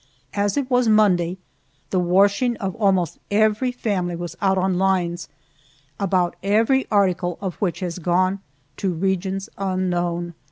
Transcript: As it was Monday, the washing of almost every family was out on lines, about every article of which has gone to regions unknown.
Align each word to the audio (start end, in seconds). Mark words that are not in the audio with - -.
As 0.33 0.57
it 0.57 0.67
was 0.67 0.87
Monday, 0.89 1.37
the 1.91 1.99
washing 1.99 2.57
of 2.57 2.73
almost 2.77 3.19
every 3.29 3.71
family 3.71 4.15
was 4.15 4.35
out 4.41 4.57
on 4.57 4.79
lines, 4.79 5.29
about 5.99 6.35
every 6.41 6.87
article 6.89 7.37
of 7.39 7.53
which 7.57 7.81
has 7.81 7.99
gone 7.99 8.39
to 8.77 8.91
regions 8.95 9.47
unknown. 9.59 10.33